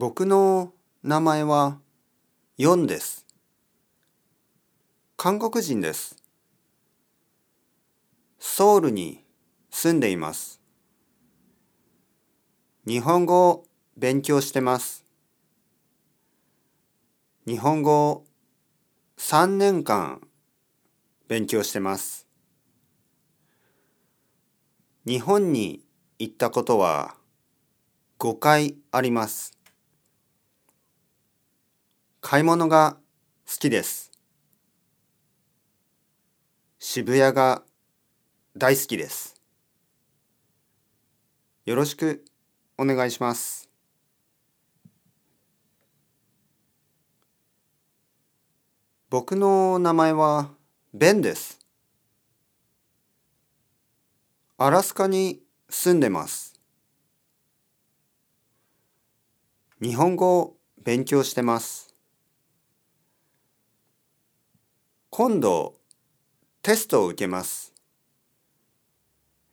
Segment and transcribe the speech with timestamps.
[0.00, 1.80] 僕の名前は
[2.56, 3.26] ヨンです。
[5.16, 6.14] 韓国人です。
[8.38, 9.24] ソウルに
[9.70, 10.60] 住んでいます。
[12.86, 13.64] 日本語を
[13.96, 15.04] 勉強してます。
[17.44, 18.24] 日本語を
[19.16, 20.20] 3年間
[21.26, 22.28] 勉強してます。
[25.04, 25.82] 日本に
[26.20, 27.16] 行ったことは
[28.20, 29.57] 5回あります。
[32.30, 32.98] 買い物が
[33.46, 34.12] 好きです。
[36.78, 37.62] 渋谷が
[38.54, 39.40] 大好きです。
[41.64, 42.22] よろしく
[42.76, 43.70] お願いします。
[49.08, 50.50] 僕の名前は
[50.92, 51.58] ベンです。
[54.58, 55.40] アラスカに
[55.70, 56.60] 住んでます。
[59.80, 61.87] 日本語を勉強してます。
[65.18, 65.74] 今度
[66.62, 67.74] テストを受けます。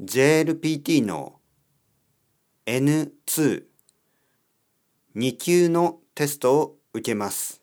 [0.00, 1.34] JLPT の
[2.66, 3.62] N2
[5.14, 7.62] 2級のテストを受けます。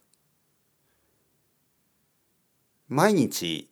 [2.87, 3.69] 毎日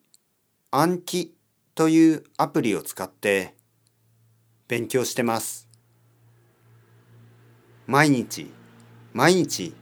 [0.71, 1.33] 暗記
[1.73, 3.55] というアプリを使って
[4.67, 5.69] 勉強してます。
[7.85, 8.51] 毎日
[9.13, 9.73] 毎日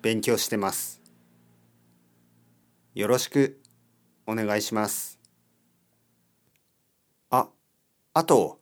[0.00, 1.02] 勉強してます。
[2.94, 3.58] よろしく
[4.26, 5.18] お願いします。
[7.30, 7.48] あ、
[8.12, 8.60] あと、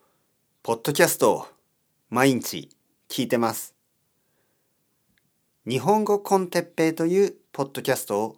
[0.63, 1.49] ポッドキャスト
[2.09, 2.69] 毎日
[3.09, 3.75] 聞いてます。
[5.67, 8.37] 日本語コンテッペイというポッドキャストを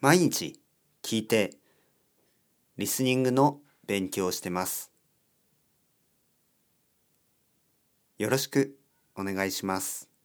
[0.00, 0.60] 毎日
[1.02, 1.56] 聞いて、
[2.76, 4.92] リスニングの勉強をしてます。
[8.18, 8.76] よろしく
[9.14, 10.15] お願いします。